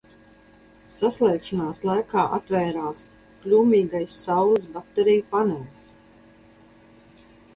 Saslēgšanās 0.93 1.81
laikā 1.89 2.23
atvērās 2.37 3.03
kļūmīgais 3.43 4.17
saules 4.29 4.65
bateriju 4.77 5.27
panelis. 5.35 5.85